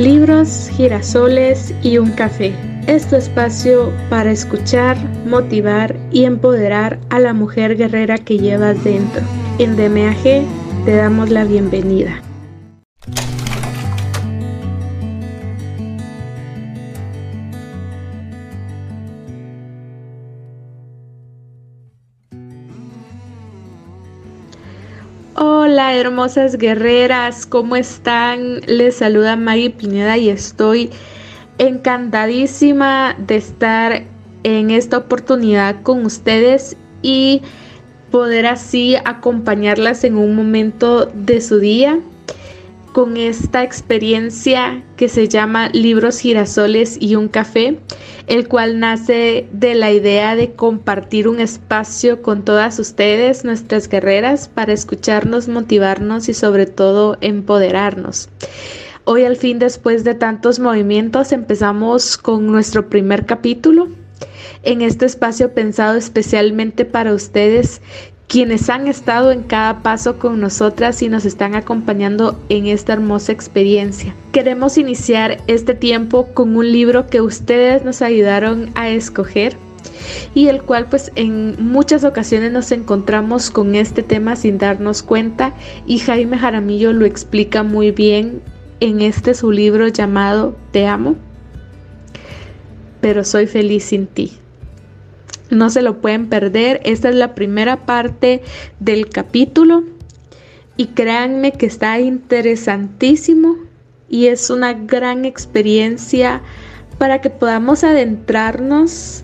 [0.00, 2.54] Libros, girasoles y un café.
[2.86, 9.20] Este espacio para escuchar, motivar y empoderar a la mujer guerrera que llevas dentro.
[9.58, 10.42] En DMAG
[10.86, 12.22] te damos la bienvenida.
[25.80, 28.60] Hola hermosas guerreras, ¿cómo están?
[28.66, 30.90] Les saluda Maggie Pineda y estoy
[31.56, 34.02] encantadísima de estar
[34.42, 37.40] en esta oportunidad con ustedes y
[38.10, 41.98] poder así acompañarlas en un momento de su día
[42.92, 47.78] con esta experiencia que se llama Libros Girasoles y un Café,
[48.26, 54.48] el cual nace de la idea de compartir un espacio con todas ustedes, nuestras guerreras,
[54.48, 58.28] para escucharnos, motivarnos y sobre todo empoderarnos.
[59.04, 63.88] Hoy al fin, después de tantos movimientos, empezamos con nuestro primer capítulo
[64.62, 67.80] en este espacio pensado especialmente para ustedes
[68.30, 73.32] quienes han estado en cada paso con nosotras y nos están acompañando en esta hermosa
[73.32, 74.14] experiencia.
[74.30, 79.56] Queremos iniciar este tiempo con un libro que ustedes nos ayudaron a escoger
[80.32, 85.52] y el cual pues en muchas ocasiones nos encontramos con este tema sin darnos cuenta
[85.84, 88.42] y Jaime Jaramillo lo explica muy bien
[88.78, 91.16] en este su libro llamado Te amo,
[93.00, 94.39] pero soy feliz sin ti.
[95.50, 96.80] No se lo pueden perder.
[96.84, 98.42] Esta es la primera parte
[98.78, 99.84] del capítulo.
[100.76, 103.56] Y créanme que está interesantísimo
[104.08, 106.42] y es una gran experiencia
[106.98, 109.22] para que podamos adentrarnos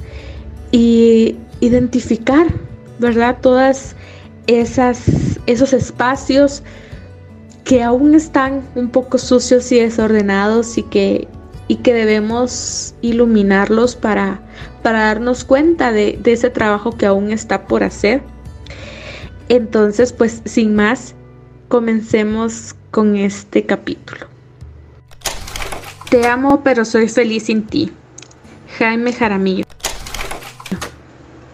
[0.71, 2.47] y identificar,
[2.99, 3.39] ¿verdad?
[3.41, 3.97] Todas
[4.47, 6.63] esas esos espacios
[7.65, 11.29] que aún están un poco sucios y desordenados y que
[11.69, 14.41] y que debemos iluminarlos para,
[14.83, 18.23] para darnos cuenta de, de ese trabajo que aún está por hacer.
[19.49, 21.15] Entonces, pues sin más,
[21.69, 24.27] comencemos con este capítulo.
[26.11, 27.93] Te amo, pero soy feliz sin ti.
[28.79, 29.65] Jaime Jaramillo.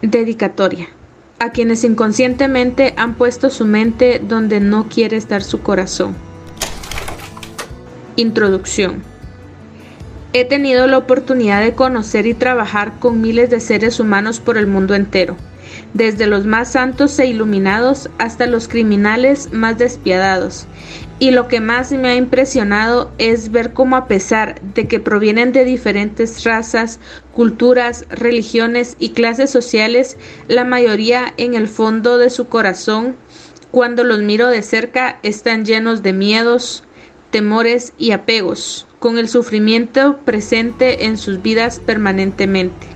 [0.01, 0.89] Dedicatoria.
[1.39, 6.15] A quienes inconscientemente han puesto su mente donde no quiere estar su corazón.
[8.15, 9.03] Introducción.
[10.35, 14.65] He tenido la oportunidad de conocer y trabajar con miles de seres humanos por el
[14.65, 15.37] mundo entero,
[15.93, 20.65] desde los más santos e iluminados hasta los criminales más despiadados.
[21.19, 25.51] Y lo que más me ha impresionado es ver cómo a pesar de que provienen
[25.51, 26.99] de diferentes razas,
[27.31, 30.17] culturas, religiones y clases sociales,
[30.47, 33.15] la mayoría en el fondo de su corazón,
[33.69, 36.83] cuando los miro de cerca, están llenos de miedos,
[37.33, 42.87] temores y apegos con el sufrimiento presente en sus vidas permanentemente.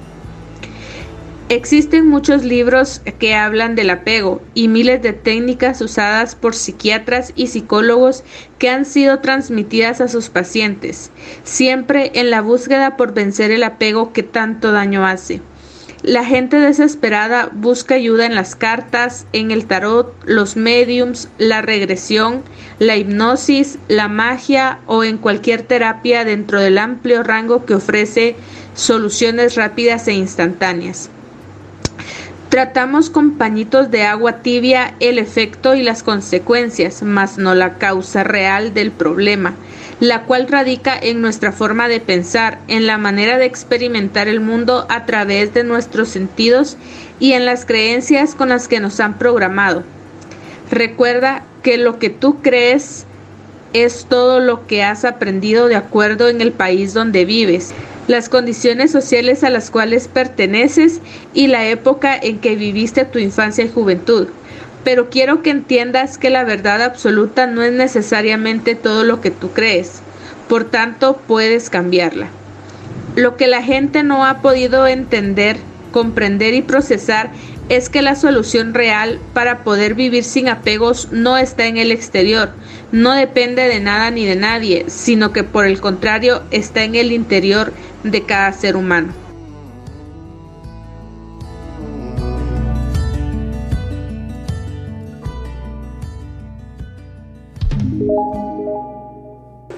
[1.50, 7.48] Existen muchos libros que hablan del apego y miles de técnicas usadas por psiquiatras y
[7.48, 8.24] psicólogos
[8.60, 11.10] que han sido transmitidas a sus pacientes,
[11.44, 15.42] siempre en la búsqueda por vencer el apego que tanto daño hace.
[16.04, 22.44] La gente desesperada busca ayuda en las cartas, en el tarot, los mediums, la regresión,
[22.78, 28.36] la hipnosis, la magia o en cualquier terapia dentro del amplio rango que ofrece
[28.76, 31.10] soluciones rápidas e instantáneas.
[32.50, 38.24] Tratamos con pañitos de agua tibia el efecto y las consecuencias, mas no la causa
[38.24, 39.56] real del problema
[40.00, 44.86] la cual radica en nuestra forma de pensar, en la manera de experimentar el mundo
[44.90, 46.78] a través de nuestros sentidos
[47.20, 49.84] y en las creencias con las que nos han programado.
[50.70, 53.06] Recuerda que lo que tú crees
[53.74, 57.74] es todo lo que has aprendido de acuerdo en el país donde vives,
[58.08, 61.02] las condiciones sociales a las cuales perteneces
[61.34, 64.28] y la época en que viviste tu infancia y juventud
[64.88, 69.52] pero quiero que entiendas que la verdad absoluta no es necesariamente todo lo que tú
[69.52, 70.00] crees,
[70.48, 72.30] por tanto puedes cambiarla.
[73.18, 75.58] Lo que la gente no ha podido entender,
[75.92, 77.32] comprender y procesar
[77.68, 82.52] es que la solución real para poder vivir sin apegos no está en el exterior,
[82.94, 87.12] no depende de nada ni de nadie, sino que por el contrario está en el
[87.12, 87.74] interior
[88.06, 89.27] de cada ser humano.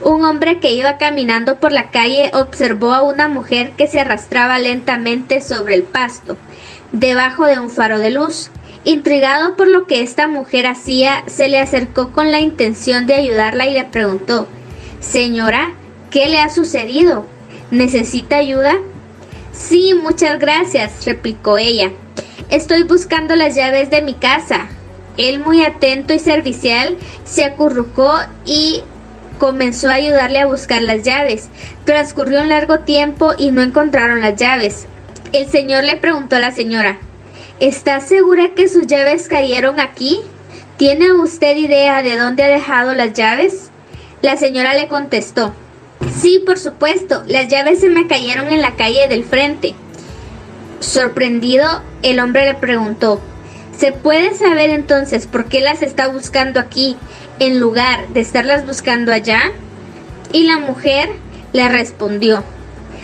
[0.02, 4.58] Un hombre que iba caminando por la calle observó a una mujer que se arrastraba
[4.60, 6.38] lentamente sobre el pasto,
[6.92, 8.50] debajo de un faro de luz.
[8.86, 13.68] Intrigado por lo que esta mujer hacía, se le acercó con la intención de ayudarla
[13.68, 14.48] y le preguntó
[15.02, 15.74] Señora,
[16.10, 17.28] ¿Qué le ha sucedido?
[17.70, 18.74] ¿Necesita ayuda?
[19.54, 21.92] Sí, muchas gracias, replicó ella.
[22.50, 24.70] Estoy buscando las llaves de mi casa.
[25.18, 28.12] Él, muy atento y servicial, se acurrucó
[28.44, 28.82] y
[29.40, 31.50] comenzó a ayudarle a buscar las llaves.
[31.86, 34.86] Transcurrió un largo tiempo y no encontraron las llaves.
[35.32, 37.00] El señor le preguntó a la señora,
[37.60, 40.22] ¿Está segura que sus llaves cayeron aquí?
[40.78, 43.70] ¿Tiene usted idea de dónde ha dejado las llaves?
[44.22, 45.54] La señora le contestó,
[46.22, 49.76] Sí, por supuesto, las llaves se me cayeron en la calle del frente.
[50.80, 53.20] Sorprendido, el hombre le preguntó,
[53.78, 56.98] ¿se puede saber entonces por qué las está buscando aquí
[57.40, 59.52] en lugar de estarlas buscando allá?
[60.32, 61.10] Y la mujer
[61.54, 62.44] le respondió,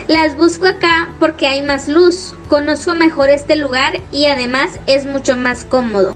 [0.08, 5.36] las busco acá porque hay más luz, conozco mejor este lugar y además es mucho
[5.36, 6.14] más cómodo.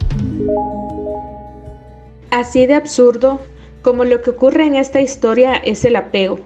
[2.31, 3.40] Así de absurdo
[3.82, 6.38] como lo que ocurre en esta historia es el apego.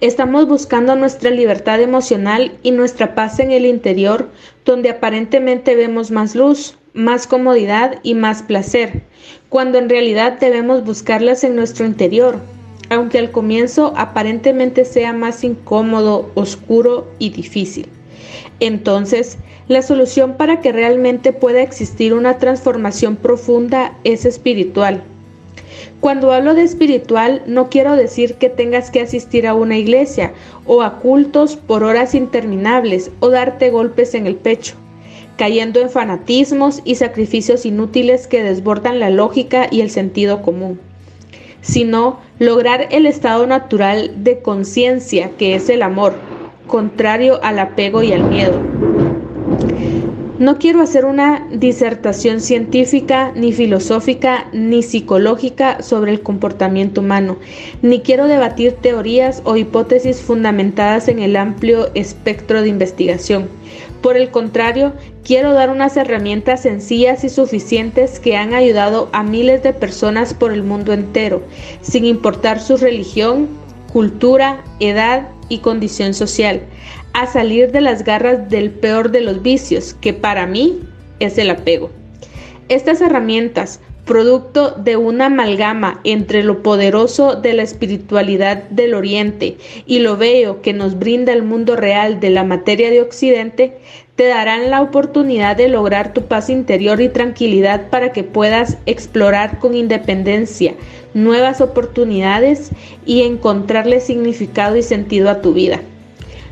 [0.00, 4.30] Estamos buscando nuestra libertad emocional y nuestra paz en el interior,
[4.64, 9.02] donde aparentemente vemos más luz, más comodidad y más placer,
[9.48, 12.38] cuando en realidad debemos buscarlas en nuestro interior,
[12.88, 17.88] aunque al comienzo aparentemente sea más incómodo, oscuro y difícil.
[18.58, 19.38] Entonces,
[19.68, 25.02] la solución para que realmente pueda existir una transformación profunda es espiritual.
[26.00, 30.32] Cuando hablo de espiritual, no quiero decir que tengas que asistir a una iglesia
[30.66, 34.76] o a cultos por horas interminables o darte golpes en el pecho,
[35.40, 40.78] cayendo en fanatismos y sacrificios inútiles que desbordan la lógica y el sentido común
[41.62, 46.14] sino lograr el estado natural de conciencia que es el amor,
[46.66, 48.60] contrario al apego y al miedo.
[50.38, 57.36] No quiero hacer una disertación científica, ni filosófica, ni psicológica sobre el comportamiento humano,
[57.82, 63.50] ni quiero debatir teorías o hipótesis fundamentadas en el amplio espectro de investigación.
[64.02, 64.94] Por el contrario,
[65.24, 70.52] quiero dar unas herramientas sencillas y suficientes que han ayudado a miles de personas por
[70.52, 71.42] el mundo entero,
[71.82, 73.48] sin importar su religión,
[73.92, 76.62] cultura, edad y condición social,
[77.12, 80.80] a salir de las garras del peor de los vicios, que para mí
[81.18, 81.90] es el apego.
[82.68, 83.80] Estas herramientas,
[84.10, 90.62] producto de una amalgama entre lo poderoso de la espiritualidad del Oriente y lo bello
[90.62, 93.78] que nos brinda el mundo real de la materia de Occidente,
[94.16, 99.60] te darán la oportunidad de lograr tu paz interior y tranquilidad para que puedas explorar
[99.60, 100.74] con independencia
[101.14, 102.70] nuevas oportunidades
[103.06, 105.82] y encontrarle significado y sentido a tu vida.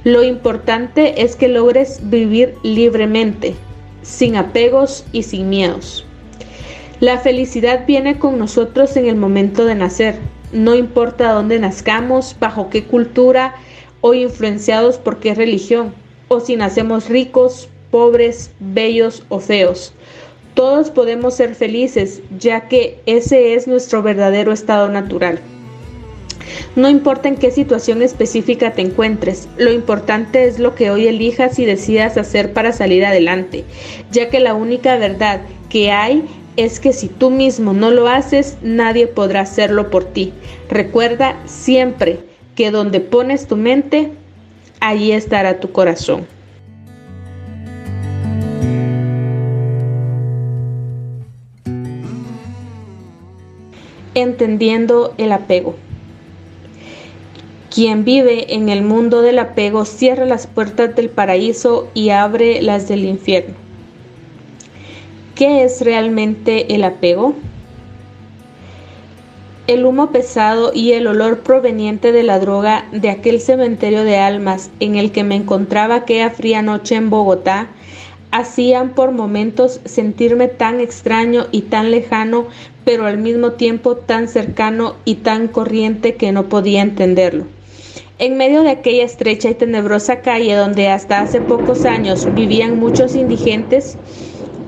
[0.05, 3.56] Lo importante es que logres vivir libremente,
[4.02, 6.07] sin apegos y sin miedos.
[7.00, 10.16] La felicidad viene con nosotros en el momento de nacer,
[10.52, 13.54] no importa dónde nazcamos, bajo qué cultura
[14.00, 15.94] o influenciados por qué religión,
[16.26, 19.92] o si nacemos ricos, pobres, bellos o feos.
[20.54, 25.38] Todos podemos ser felices, ya que ese es nuestro verdadero estado natural.
[26.74, 31.60] No importa en qué situación específica te encuentres, lo importante es lo que hoy elijas
[31.60, 33.64] y decidas hacer para salir adelante,
[34.10, 36.24] ya que la única verdad que hay
[36.58, 40.32] es que si tú mismo no lo haces, nadie podrá hacerlo por ti.
[40.69, 42.19] Recuerda siempre
[42.56, 44.10] que donde pones tu mente,
[44.81, 46.27] allí estará tu corazón.
[54.15, 55.77] Entendiendo el apego.
[57.72, 62.88] Quien vive en el mundo del apego cierra las puertas del paraíso y abre las
[62.88, 63.68] del infierno.
[65.38, 67.32] ¿Qué es realmente el apego?
[69.68, 74.72] El humo pesado y el olor proveniente de la droga de aquel cementerio de almas
[74.80, 77.68] en el que me encontraba aquella fría noche en Bogotá
[78.32, 82.48] hacían por momentos sentirme tan extraño y tan lejano,
[82.84, 87.44] pero al mismo tiempo tan cercano y tan corriente que no podía entenderlo.
[88.18, 93.14] En medio de aquella estrecha y tenebrosa calle donde hasta hace pocos años vivían muchos
[93.14, 93.96] indigentes,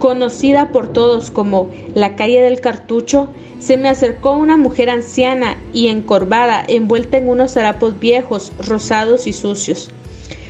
[0.01, 3.29] conocida por todos como la calle del cartucho,
[3.61, 9.33] se me acercó una mujer anciana y encorvada, envuelta en unos harapos viejos, rosados y
[9.33, 9.91] sucios.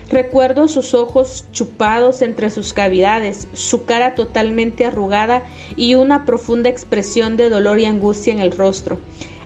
[0.09, 5.43] Recuerdo sus ojos chupados entre sus cavidades, su cara totalmente arrugada
[5.77, 8.99] y una profunda expresión de dolor y angustia en el rostro.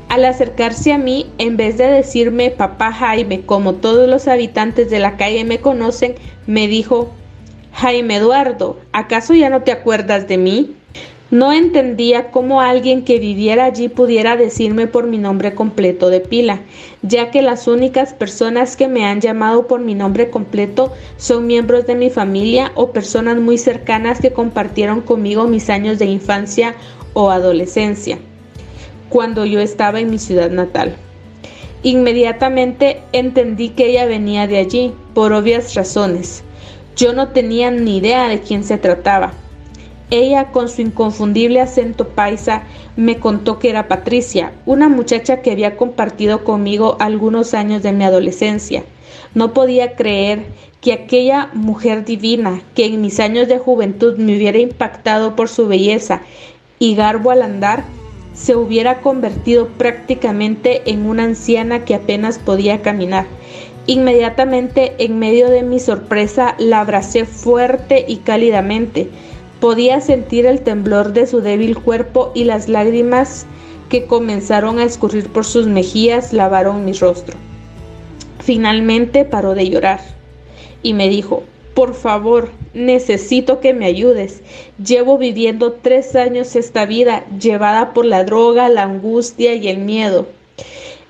[0.09, 5.01] Al acercarse a mí, en vez de decirme papá Jaime, como todos los habitantes de
[5.01, 6.15] la calle me conocen,
[6.47, 7.11] me dijo
[7.77, 10.77] Jaime Eduardo, ¿acaso ya no te acuerdas de mí?
[11.33, 16.61] No entendía cómo alguien que viviera allí pudiera decirme por mi nombre completo de pila,
[17.03, 21.85] ya que las únicas personas que me han llamado por mi nombre completo son miembros
[21.85, 26.77] de mi familia o personas muy cercanas que compartieron conmigo mis años de infancia
[27.13, 28.21] o adolescencia,
[29.09, 30.95] cuando yo estaba en mi ciudad natal.
[31.83, 36.45] Inmediatamente entendí que ella venía de allí, por obvias razones.
[36.97, 39.35] Yo no tenía ni idea de quién se trataba
[40.11, 42.65] ella, con su inconfundible acento paisa,
[42.97, 48.05] me contó que era Patricia, una muchacha que había compartido conmigo algunos años de mi
[48.05, 48.85] adolescencia.
[49.35, 50.47] No podía creer
[50.81, 55.67] que aquella mujer divina, que en mis años de juventud me hubiera impactado por su
[55.67, 56.21] belleza
[56.79, 57.85] y garbo al andar,
[58.35, 63.27] se hubiera convertido prácticamente en una anciana que apenas podía caminar.
[63.87, 69.09] Inmediatamente, en medio de mi sorpresa, la abracé fuerte y cálidamente.
[69.61, 73.47] Podía sentir el temblor de su débil cuerpo y las lágrimas
[73.91, 77.37] que comenzaron a escurrir por sus mejillas lavaron mi rostro.
[78.41, 80.01] Finalmente paró de llorar
[80.83, 84.43] y me dijo, por favor, necesito que me ayudes.
[84.83, 90.29] Llevo viviendo tres años esta vida llevada por la droga, la angustia y el miedo.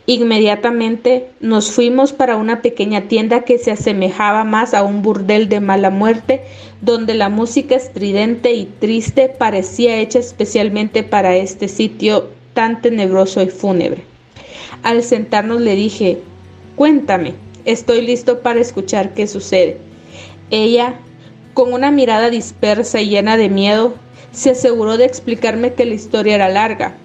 [0.07, 5.61] Inmediatamente nos fuimos para una pequeña tienda que se asemejaba más a un burdel de
[5.61, 6.43] mala muerte,
[6.83, 13.49] donde la música estridente y triste parecía hecha especialmente para este sitio tan tenebroso y
[13.49, 14.05] fúnebre.
[14.83, 16.19] Al sentarnos le dije,
[16.77, 17.35] cuéntame,
[17.65, 19.79] estoy listo para escuchar qué sucede.
[20.51, 20.97] Ella,
[21.55, 23.95] con una mirada dispersa y llena de miedo,
[24.33, 26.99] se aseguró de explicarme que la historia era larga,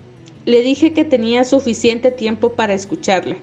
[0.46, 3.38] le dije que tenía suficiente tiempo para escucharla,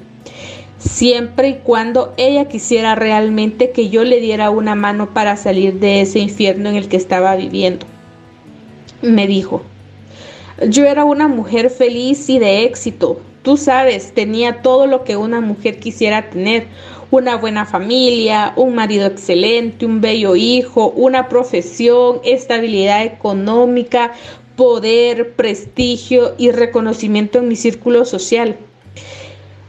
[0.79, 6.01] siempre y cuando ella quisiera realmente que yo le diera una mano para salir de
[6.01, 7.87] ese infierno en el que estaba viviendo.
[9.03, 9.63] Me dijo,
[10.69, 13.21] yo era una mujer feliz y de éxito.
[13.43, 16.67] Tú sabes, tenía todo lo que una mujer quisiera tener.
[17.11, 24.13] Una buena familia, un marido excelente, un bello hijo, una profesión, estabilidad económica,
[24.57, 28.57] poder, prestigio y reconocimiento en mi círculo social.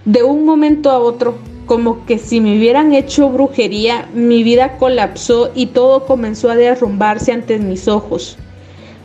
[0.06, 5.52] De un momento a otro, como que si me hubieran hecho brujería, mi vida colapsó
[5.54, 8.38] y todo comenzó a derrumbarse ante mis ojos.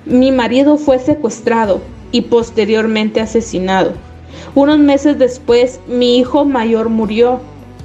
[0.06, 1.80] Mi marido fue secuestrado
[2.12, 3.92] y posteriormente asesinado.
[4.54, 7.40] Unos meses después, mi hijo mayor murió.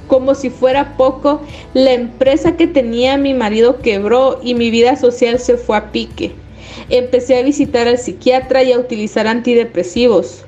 [0.06, 1.40] Como si fuera poco,
[1.74, 6.32] la empresa que tenía mi marido quebró y mi vida social se fue a pique.
[6.88, 10.44] Empecé a visitar al psiquiatra y a utilizar antidepresivos.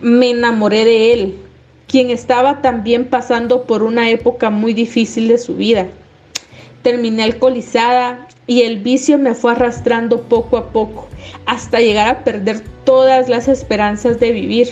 [0.00, 1.38] Me enamoré de él,
[1.86, 5.86] quien estaba también pasando por una época muy difícil de su vida.
[6.82, 11.08] Terminé alcoholizada y el vicio me fue arrastrando poco a poco
[11.46, 14.68] hasta llegar a perder todas las esperanzas de vivir.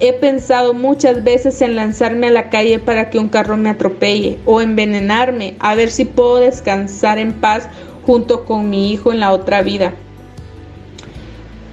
[0.00, 4.38] He pensado muchas veces en lanzarme a la calle para que un carro me atropelle
[4.44, 7.68] o envenenarme a ver si puedo descansar en paz
[8.04, 9.94] junto con mi hijo en la otra vida.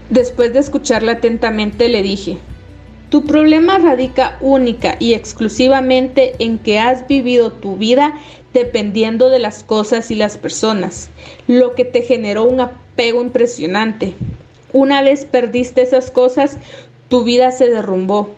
[0.09, 2.37] Después de escucharla atentamente le dije,
[3.09, 8.13] tu problema radica única y exclusivamente en que has vivido tu vida
[8.53, 11.09] dependiendo de las cosas y las personas,
[11.47, 14.13] lo que te generó un apego impresionante.
[14.73, 16.57] Una vez perdiste esas cosas,
[17.09, 18.29] tu vida se derrumbó.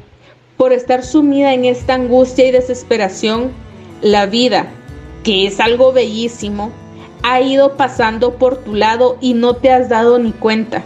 [0.57, 3.51] Por estar sumida en esta angustia y desesperación,
[4.01, 4.67] la vida,
[5.23, 6.71] que es algo bellísimo,
[7.23, 10.83] ha ido pasando por tu lado y no te has dado ni cuenta.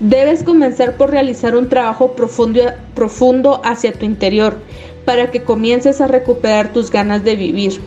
[0.00, 2.60] Debes comenzar por realizar un trabajo profundo,
[2.94, 4.58] profundo hacia tu interior
[5.06, 7.80] para que comiences a recuperar tus ganas de vivir.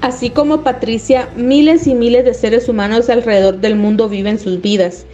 [0.00, 5.06] Así como Patricia, miles y miles de seres humanos alrededor del mundo viven sus vidas.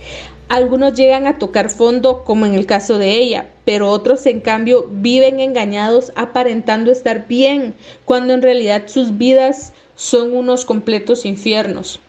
[0.49, 4.87] Algunos llegan a tocar fondo, como en el caso de ella, pero otros en cambio
[4.91, 7.75] viven engañados aparentando estar bien,
[8.05, 12.01] cuando en realidad sus vidas son unos completos infiernos.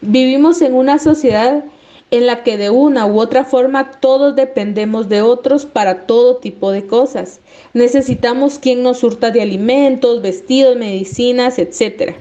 [0.00, 1.64] Vivimos en una sociedad
[2.16, 6.70] en la que de una u otra forma todos dependemos de otros para todo tipo
[6.70, 7.40] de cosas.
[7.72, 12.14] Necesitamos quien nos surta de alimentos, vestidos, medicinas, etc.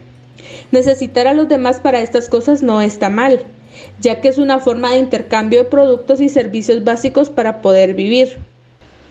[0.72, 3.44] Necesitar a los demás para estas cosas no está mal,
[4.00, 8.40] ya que es una forma de intercambio de productos y servicios básicos para poder vivir.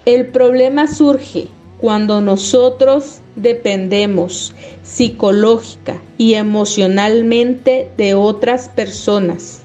[0.05, 1.47] El problema surge
[1.81, 9.62] cuando nosotros dependemos psicológica y emocionalmente de otras personas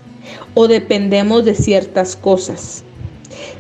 [0.54, 2.84] o dependemos de ciertas cosas.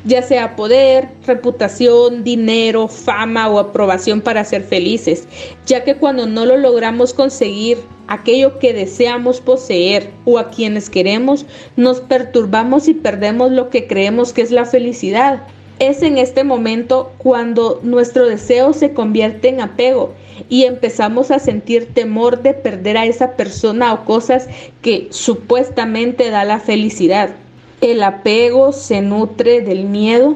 [0.05, 5.27] ya sea poder, reputación, dinero, fama o aprobación para ser felices,
[5.65, 11.45] ya que cuando no lo logramos conseguir, aquello que deseamos poseer o a quienes queremos,
[11.75, 15.45] nos perturbamos y perdemos lo que creemos que es la felicidad.
[15.79, 20.15] Es en este momento cuando nuestro deseo se convierte en apego
[20.49, 24.47] y empezamos a sentir temor de perder a esa persona o cosas
[24.81, 27.35] que supuestamente da la felicidad.
[27.81, 30.35] El apego se nutre del miedo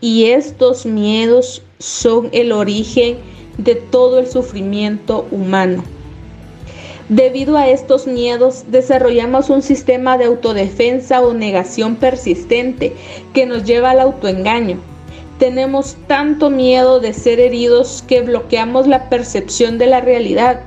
[0.00, 3.18] y estos miedos son el origen
[3.56, 5.82] de todo el sufrimiento humano.
[7.08, 12.92] Debido a estos miedos, desarrollamos un sistema de autodefensa o negación persistente
[13.32, 14.78] que nos lleva al autoengaño.
[15.38, 20.60] Tenemos tanto miedo de ser heridos que bloqueamos la percepción de la realidad,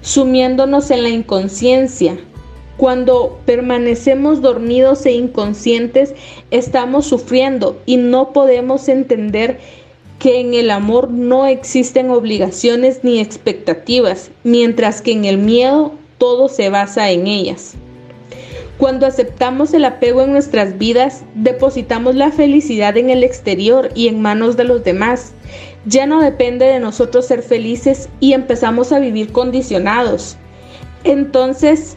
[0.00, 2.16] sumiéndonos en la inconsciencia.
[2.76, 6.14] Cuando permanecemos dormidos e inconscientes,
[6.52, 9.58] estamos sufriendo y no podemos entender
[10.20, 16.50] que en el amor no existen obligaciones ni expectativas, mientras que en el miedo todo
[16.50, 17.74] se basa en ellas.
[18.76, 24.20] Cuando aceptamos el apego en nuestras vidas, depositamos la felicidad en el exterior y en
[24.20, 25.32] manos de los demás.
[25.86, 30.36] Ya no depende de nosotros ser felices y empezamos a vivir condicionados.
[31.04, 31.96] Entonces,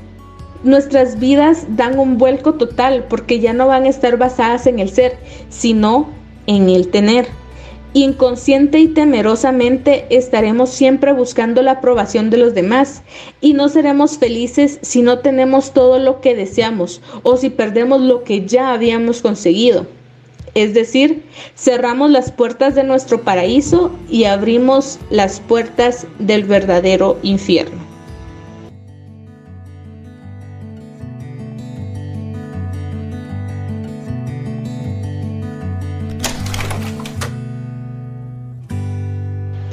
[0.64, 4.90] nuestras vidas dan un vuelco total porque ya no van a estar basadas en el
[4.90, 5.18] ser,
[5.50, 6.10] sino
[6.48, 7.43] en el tener.
[7.96, 13.04] Inconsciente y temerosamente estaremos siempre buscando la aprobación de los demás
[13.40, 18.24] y no seremos felices si no tenemos todo lo que deseamos o si perdemos lo
[18.24, 19.86] que ya habíamos conseguido.
[20.56, 21.24] Es decir,
[21.56, 27.83] cerramos las puertas de nuestro paraíso y abrimos las puertas del verdadero infierno.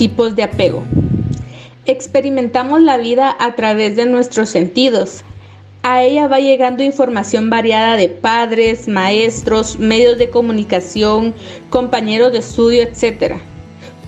[0.01, 0.83] Tipos de apego.
[1.85, 5.25] Experimentamos la vida a través de nuestros sentidos.
[5.83, 11.35] A ella va llegando información variada de padres, maestros, medios de comunicación,
[11.69, 13.35] compañeros de estudio, etc.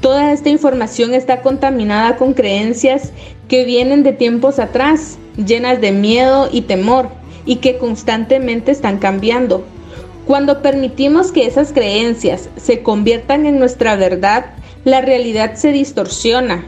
[0.01, 3.13] Toda esta información está contaminada con creencias
[3.47, 7.11] que vienen de tiempos atrás, llenas de miedo y temor,
[7.45, 9.63] y que constantemente están cambiando.
[10.27, 16.65] Cuando permitimos que esas creencias se conviertan en nuestra verdad, la realidad se distorsiona.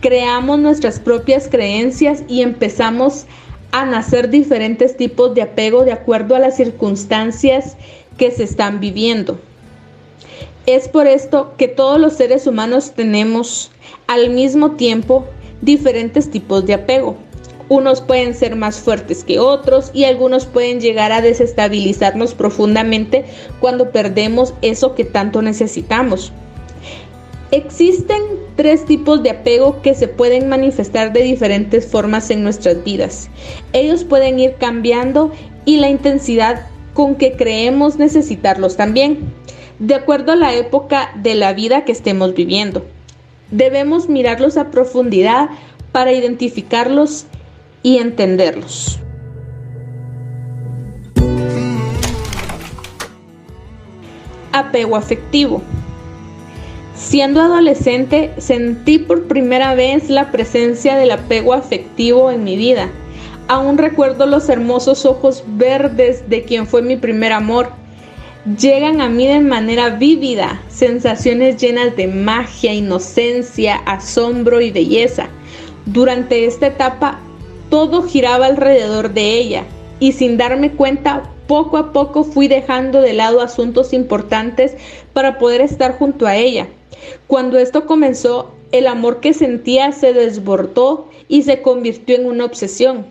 [0.00, 3.26] Creamos nuestras propias creencias y empezamos
[3.72, 7.76] a nacer diferentes tipos de apego de acuerdo a las circunstancias
[8.16, 9.40] que se están viviendo.
[10.66, 13.70] Es por esto que todos los seres humanos tenemos
[14.06, 15.26] al mismo tiempo
[15.60, 17.16] diferentes tipos de apego.
[17.68, 23.24] Unos pueden ser más fuertes que otros y algunos pueden llegar a desestabilizarnos profundamente
[23.60, 26.32] cuando perdemos eso que tanto necesitamos.
[27.50, 28.20] Existen
[28.56, 33.30] tres tipos de apego que se pueden manifestar de diferentes formas en nuestras vidas.
[33.72, 35.32] Ellos pueden ir cambiando
[35.64, 39.32] y la intensidad con que creemos necesitarlos también,
[39.78, 42.84] de acuerdo a la época de la vida que estemos viviendo.
[43.50, 45.48] Debemos mirarlos a profundidad
[45.90, 47.26] para identificarlos
[47.82, 49.00] y entenderlos.
[54.52, 55.62] Apego afectivo.
[56.98, 62.90] Siendo adolescente, sentí por primera vez la presencia del apego afectivo en mi vida.
[63.46, 67.70] Aún recuerdo los hermosos ojos verdes de quien fue mi primer amor.
[68.58, 75.28] Llegan a mí de manera vívida, sensaciones llenas de magia, inocencia, asombro y belleza.
[75.86, 77.20] Durante esta etapa,
[77.70, 79.64] todo giraba alrededor de ella
[80.00, 84.76] y sin darme cuenta, poco a poco fui dejando de lado asuntos importantes
[85.12, 86.68] para poder estar junto a ella.
[87.26, 93.06] Cuando esto comenzó, el amor que sentía se desbordó y se convirtió en una obsesión.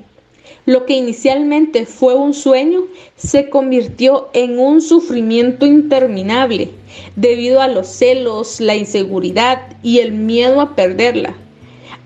[0.65, 2.83] Lo que inicialmente fue un sueño
[3.15, 6.71] se convirtió en un sufrimiento interminable
[7.15, 11.35] debido a los celos, la inseguridad y el miedo a perderla.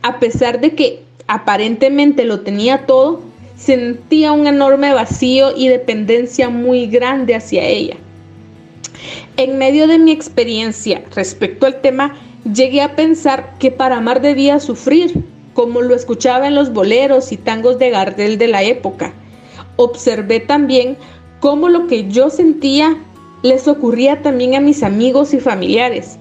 [0.04, 3.22] A pesar de que aparentemente lo tenía todo,
[3.58, 7.96] sentía un enorme vacío y dependencia muy grande hacia ella.
[9.38, 12.16] En medio de mi experiencia respecto al tema,
[12.54, 17.38] llegué a pensar que para amar debía sufrir, como lo escuchaba en los boleros y
[17.38, 19.14] tangos de Gardel de la época.
[19.78, 20.98] Observé también
[21.40, 22.98] cómo lo que yo sentía
[23.42, 26.18] les ocurría también a mis amigos y familiares.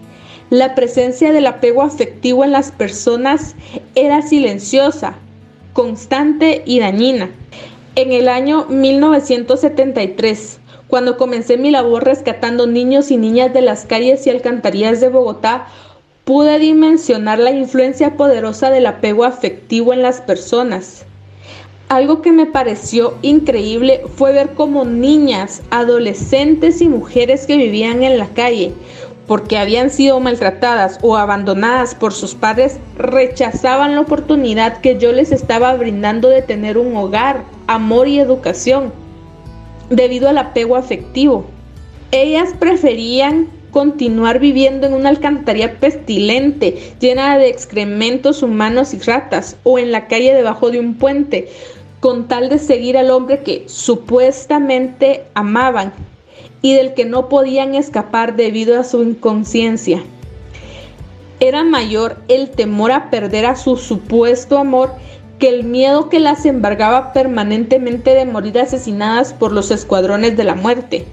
[0.49, 3.55] La presencia del apego afectivo en las personas
[3.95, 5.15] era silenciosa,
[5.73, 7.31] constante y dañina.
[7.97, 10.59] En el año 1973,
[10.91, 15.69] Cuando comencé mi labor rescatando niños y niñas de las calles y alcantarillas de Bogotá,
[16.25, 21.07] pude dimensionar la influencia poderosa del apego afectivo en las personas.
[21.89, 28.19] Algo que me pareció increíble fue ver cómo niñas, adolescentes y mujeres que vivían en
[28.19, 28.75] la calle
[29.31, 35.31] porque habían sido maltratadas o abandonadas por sus padres, rechazaban la oportunidad que yo les
[35.31, 38.93] estaba brindando de tener un hogar, amor y educación,
[39.91, 41.45] debido al apego afectivo.
[42.13, 49.79] Ellas preferían continuar viviendo en una alcantarilla pestilente, llena de excrementos humanos y ratas, o
[49.79, 51.49] en la calle debajo de un puente,
[52.01, 55.93] con tal de seguir al hombre que supuestamente amaban
[56.63, 60.03] y del que no podían escapar debido a su inconsciencia.
[61.39, 64.93] Era mayor el temor a perder a su supuesto amor
[65.41, 70.55] que el miedo que las embargaba permanentemente de morir asesinadas por los escuadrones de la
[70.55, 71.07] muerte,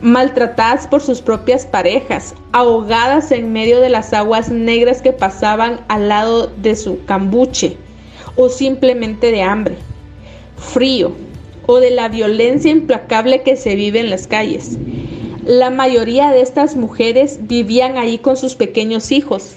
[0.00, 6.08] maltratadas por sus propias parejas, ahogadas en medio de las aguas negras que pasaban al
[6.08, 7.76] lado de su cambuche,
[8.34, 9.76] o simplemente de hambre,
[10.56, 11.12] frío,
[11.66, 14.78] o de la violencia implacable que se vive en las calles.
[15.44, 19.56] La mayoría de estas mujeres vivían ahí con sus pequeños hijos,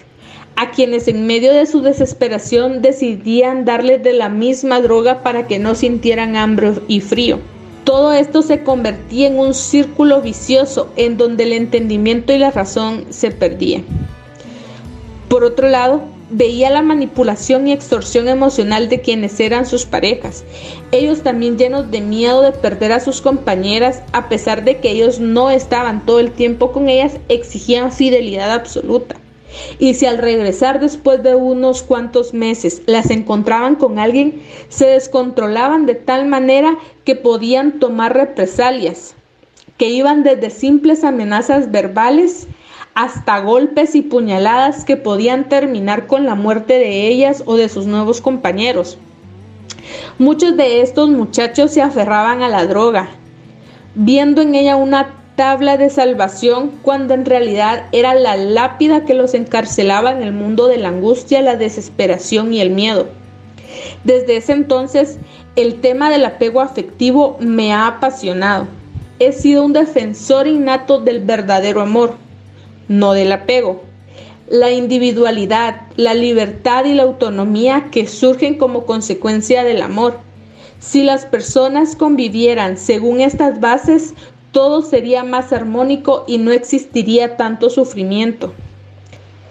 [0.58, 5.60] a quienes en medio de su desesperación decidían darles de la misma droga para que
[5.60, 7.39] no sintieran hambre y frío.
[7.84, 13.06] Todo esto se convertía en un círculo vicioso en donde el entendimiento y la razón
[13.12, 13.86] se perdían.
[15.30, 20.43] Por otro lado, veía la manipulación y extorsión emocional de quienes eran sus parejas.
[20.91, 25.20] Ellos también llenos de miedo de perder a sus compañeras, a pesar de que ellos
[25.20, 29.17] no estaban todo el tiempo con ellas, exigían fidelidad absoluta.
[29.80, 35.86] Y si al regresar después de unos cuantos meses las encontraban con alguien, se descontrolaban
[35.86, 39.15] de tal manera que podían tomar represalias,
[39.78, 42.48] que iban desde simples amenazas verbales
[42.96, 47.86] hasta golpes y puñaladas que podían terminar con la muerte de ellas o de sus
[47.86, 48.98] nuevos compañeros.
[50.17, 53.10] Muchos de estos muchachos se aferraban a la droga,
[53.93, 59.34] viendo en ella una tabla de salvación cuando en realidad era la lápida que los
[59.34, 63.08] encarcelaba en el mundo de la angustia, la desesperación y el miedo.
[64.04, 65.17] Desde ese entonces,
[65.56, 68.67] el tema del apego afectivo me ha apasionado.
[69.19, 72.15] He sido un defensor innato del verdadero amor
[72.88, 73.84] no del apego.
[74.50, 80.19] La individualidad, la libertad y la autonomía que surgen como consecuencia del amor.
[80.80, 84.13] Si las personas convivieran según estas bases,
[84.58, 88.54] todo sería más armónico y no existiría tanto sufrimiento.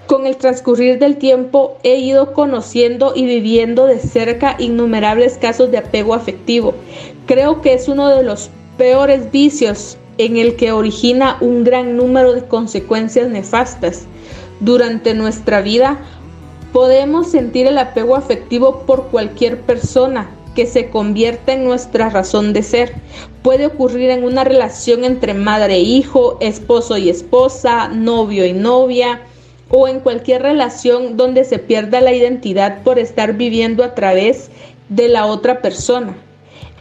[0.08, 5.78] Con el transcurrir del tiempo he ido conociendo y viviendo de cerca innumerables casos de
[5.78, 6.74] apego afectivo.
[7.26, 12.32] Creo que es uno de los peores vicios en el que origina un gran número
[12.32, 14.06] de consecuencias nefastas.
[14.58, 16.00] Durante nuestra vida
[16.72, 22.64] podemos sentir el apego afectivo por cualquier persona que se convierta en nuestra razón de
[22.64, 22.94] ser.
[23.42, 29.20] Puede ocurrir en una relación entre madre e hijo, esposo y esposa, novio y novia,
[29.70, 34.50] o en cualquier relación donde se pierda la identidad por estar viviendo a través
[34.88, 36.16] de la otra persona.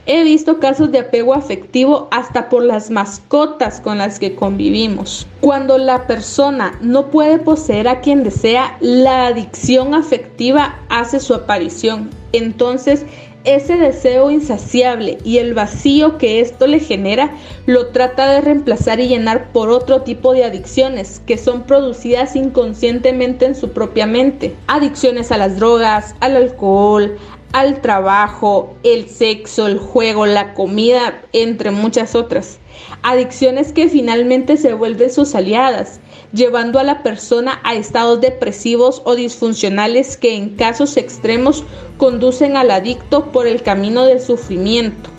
[0.07, 5.25] He visto casos de apego afectivo hasta por las mascotas con las que convivimos.
[5.41, 12.11] Cuando la persona no puede poseer a quien desea, la adicción afectiva hace su aparición.
[12.33, 13.03] Entonces,
[13.45, 17.31] ese deseo insaciable y el vacío que esto le genera
[17.65, 23.45] lo trata de reemplazar y llenar por otro tipo de adicciones que son producidas inconscientemente
[23.45, 24.55] en su propia mente.
[24.67, 27.17] Adicciones a las drogas, al alcohol,
[27.55, 32.60] al trabajo, el sexo, el juego, la comida, entre muchas otras.
[33.01, 36.01] Adicciones que finalmente se vuelven sus aliadas,
[36.33, 41.63] llevando a la persona a estados depresivos o disfuncionales que en casos extremos
[41.97, 45.09] conducen al adicto por el camino del sufrimiento,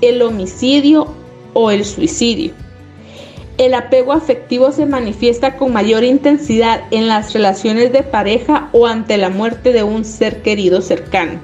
[0.00, 1.14] el homicidio
[1.54, 2.52] o el suicidio.
[3.58, 9.16] El apego afectivo se manifiesta con mayor intensidad en las relaciones de pareja o ante
[9.18, 11.40] la muerte de un ser querido cercano.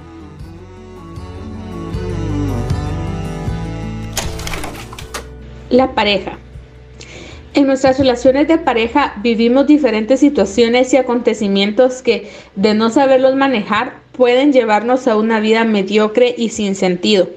[5.71, 6.39] La pareja.
[7.55, 14.01] En nuestras relaciones de pareja vivimos diferentes situaciones y acontecimientos que, de no saberlos manejar,
[14.11, 17.29] pueden llevarnos a una vida mediocre y sin sentido.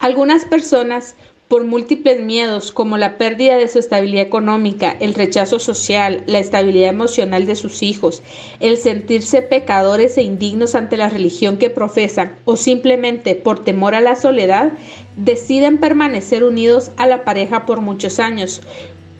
[0.00, 1.14] Algunas personas
[1.46, 6.88] por múltiples miedos como la pérdida de su estabilidad económica, el rechazo social, la estabilidad
[6.88, 8.24] emocional de sus hijos,
[8.58, 14.00] el sentirse pecadores e indignos ante la religión que profesan o simplemente por temor a
[14.00, 14.72] la soledad,
[15.14, 18.60] deciden permanecer unidos a la pareja por muchos años.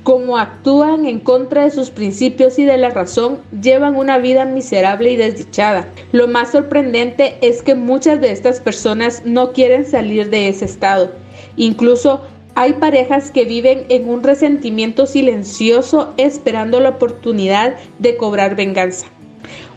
[0.06, 5.10] Como actúan en contra de sus principios y de la razón, llevan una vida miserable
[5.10, 5.88] y desdichada.
[6.12, 11.10] Lo más sorprendente es que muchas de estas personas no quieren salir de ese estado
[11.56, 12.20] Incluso
[12.54, 19.08] hay parejas que viven en un resentimiento silencioso esperando la oportunidad de cobrar venganza.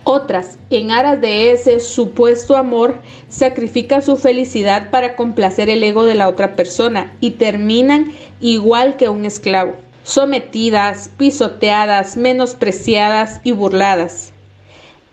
[0.03, 6.13] Otras, en aras de ese supuesto amor, sacrifican su felicidad para complacer el ego de
[6.13, 9.73] la otra persona y terminan igual que un esclavo,
[10.09, 14.33] sometidas, pisoteadas, menospreciadas y burladas.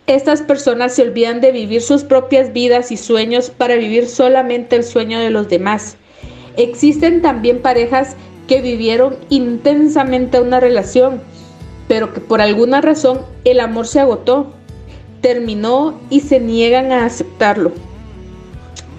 [0.06, 4.85] Estas personas se olvidan de vivir sus propias vidas y sueños para vivir solamente el
[4.85, 5.96] sueño de los demás
[6.56, 8.16] Existen también parejas
[8.48, 11.20] que vivieron intensamente una relación,
[11.87, 14.52] pero que por alguna razón el amor se agotó,
[15.20, 17.72] terminó y se niegan a aceptarlo.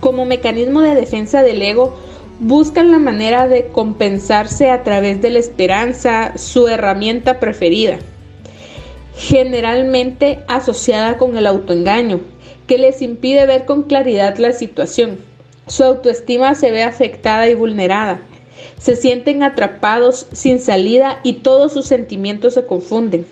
[0.02, 1.98] Como mecanismo de defensa del ego,
[2.40, 8.00] buscan la manera de compensarse a través de la esperanza, su herramienta preferida,
[9.16, 12.22] generalmente asociada con el autoengaño,
[12.68, 15.18] que les impide ver con claridad la situación.
[15.68, 18.22] Su autoestima se ve afectada y vulnerada.
[18.78, 23.26] Se sienten atrapados sin salida y todos sus sentimientos se confunden.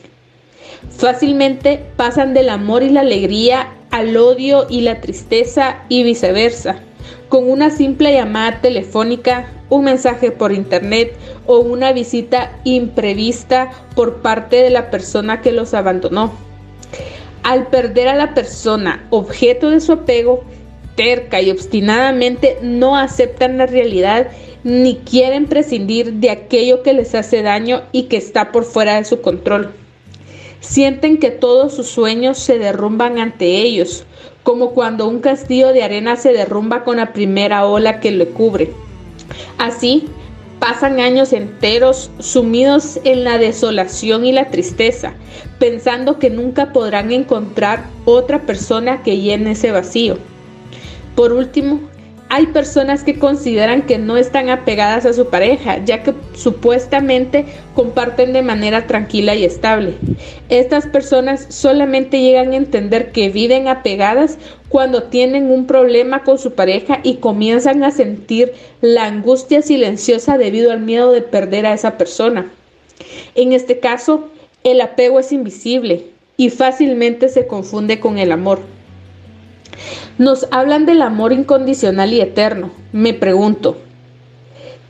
[0.89, 6.79] Fácilmente pasan del amor y la alegría al odio y la tristeza y viceversa.
[7.29, 11.15] Con una simple llamada telefónica, un mensaje por internet
[11.45, 16.33] o una visita imprevista por parte de la persona que los abandonó.
[17.43, 20.43] Al perder a la persona objeto de su apego,
[20.95, 24.27] terca y obstinadamente no aceptan la realidad
[24.63, 29.05] ni quieren prescindir de aquello que les hace daño y que está por fuera de
[29.05, 29.71] su control.
[30.59, 34.05] Sienten que todos sus sueños se derrumban ante ellos,
[34.45, 38.71] como cuando un castillo de arena se derrumba con la primera ola que le cubre.
[39.57, 40.07] Así,
[40.59, 45.13] pasan años enteros sumidos en la desolación y la tristeza,
[45.57, 50.19] pensando que nunca podrán encontrar otra persona que llene ese vacío.
[51.15, 51.79] Por último,
[52.35, 58.33] hay personas que consideran que no están apegadas a su pareja, ya que supuestamente comparten
[58.33, 59.93] de manera tranquila y estable.
[60.49, 66.55] Estas personas solamente llegan a entender que viven apegadas cuando tienen un problema con su
[66.55, 71.97] pareja y comienzan a sentir la angustia silenciosa debido al miedo de perder a esa
[71.97, 72.51] persona.
[73.35, 74.27] En este caso,
[74.65, 78.74] el apego es invisible y fácilmente se confunde con el amor.
[80.17, 82.71] Nos hablan del amor incondicional y eterno.
[82.91, 83.77] Me pregunto,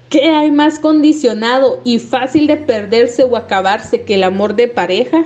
[0.10, 5.26] ¿qué hay más condicionado y fácil de perderse o acabarse que el amor de pareja?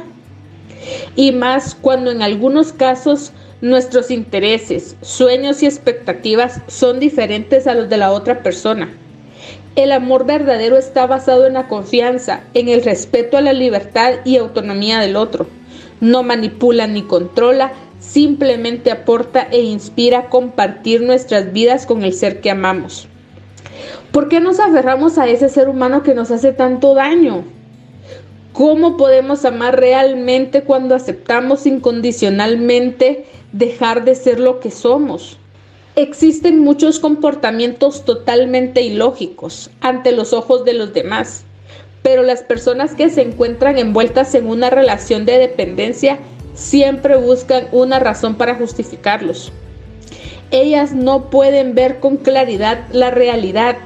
[1.15, 7.89] Y más cuando en algunos casos nuestros intereses, sueños y expectativas son diferentes a los
[7.89, 8.89] de la otra persona.
[9.75, 14.37] El amor verdadero está basado en la confianza, en el respeto a la libertad y
[14.37, 15.47] autonomía del otro.
[16.01, 17.73] No manipula ni controla,
[18.09, 23.07] simplemente aporta e inspira a compartir nuestras vidas con el ser que amamos.
[24.11, 27.43] ¿Por qué nos aferramos a ese ser humano que nos hace tanto daño?
[28.51, 35.37] ¿Cómo podemos amar realmente cuando aceptamos incondicionalmente dejar de ser lo que somos?
[35.95, 41.43] Existen muchos comportamientos totalmente ilógicos ante los ojos de los demás,
[42.01, 46.17] pero las personas que se encuentran envueltas en una relación de dependencia
[46.59, 49.51] siempre buscan una razón para justificarlos.
[50.51, 53.77] Ellas no pueden ver con claridad la realidad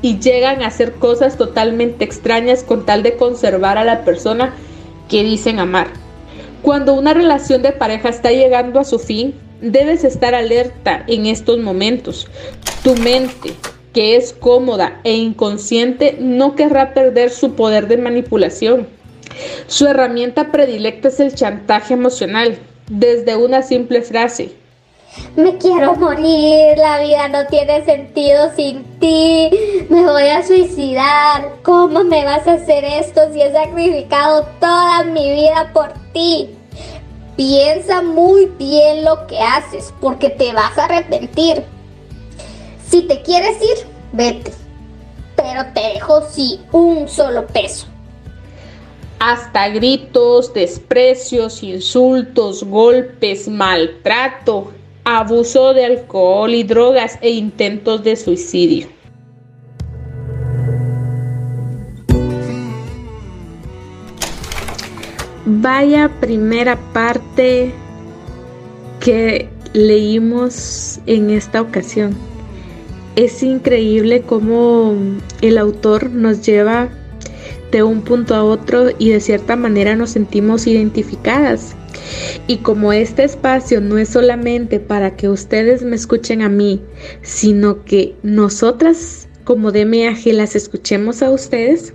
[0.00, 4.54] y llegan a hacer cosas totalmente extrañas con tal de conservar a la persona
[5.08, 5.88] que dicen amar.
[6.62, 11.58] Cuando una relación de pareja está llegando a su fin, debes estar alerta en estos
[11.58, 12.28] momentos.
[12.84, 13.54] Tu mente,
[13.92, 18.99] que es cómoda e inconsciente, no querrá perder su poder de manipulación
[19.66, 24.52] su herramienta predilecta es el chantaje emocional, desde una simple frase.
[25.36, 29.50] Me quiero morir, la vida no tiene sentido sin ti,
[29.88, 35.32] me voy a suicidar, ¿cómo me vas a hacer esto si he sacrificado toda mi
[35.32, 36.50] vida por ti?
[37.36, 41.64] Piensa muy bien lo que haces porque te vas a arrepentir.
[42.88, 44.52] Si te quieres ir, vete,
[45.34, 47.86] pero te dejo sin un solo peso
[49.20, 54.72] hasta gritos, desprecios, insultos, golpes, maltrato,
[55.04, 58.88] abuso de alcohol y drogas e intentos de suicidio.
[65.44, 67.74] Vaya primera parte
[69.00, 72.16] que leímos en esta ocasión.
[73.16, 74.94] Es increíble cómo
[75.42, 76.88] el autor nos lleva
[77.70, 81.74] de un punto a otro y de cierta manera nos sentimos identificadas.
[82.46, 86.82] Y como este espacio no es solamente para que ustedes me escuchen a mí,
[87.22, 91.92] sino que nosotras como DMAG las escuchemos a ustedes,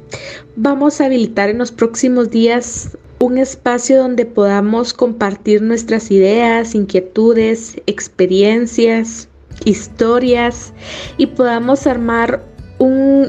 [0.57, 7.77] vamos a habilitar en los próximos días un espacio donde podamos compartir nuestras ideas, inquietudes,
[7.85, 9.29] experiencias,
[9.63, 10.73] historias
[11.17, 12.43] y podamos armar
[12.77, 13.24] un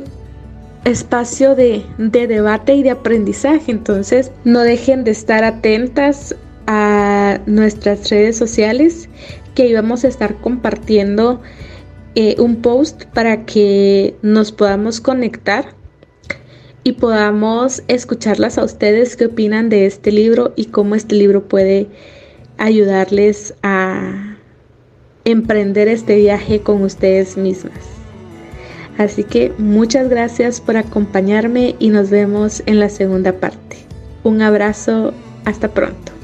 [0.87, 3.72] espacio de, debate y de aprendizaje.
[3.72, 6.35] Entonces, no dejen de estar atentas
[6.66, 9.09] a nuestras redes sociales
[9.55, 11.40] que ahí vamos a estar compartiendo
[12.14, 15.75] eh, un post para que nos podamos conectar
[16.83, 21.88] y podamos escucharlas a ustedes qué opinan de este libro y cómo este libro puede
[22.59, 24.37] ayudarles a
[25.25, 27.95] emprender este viaje con ustedes mismas.
[28.98, 33.76] Así que muchas gracias por acompañarme y nos vemos en la segunda parte.
[34.24, 35.12] Un abrazo,
[35.44, 36.15] hasta pronto.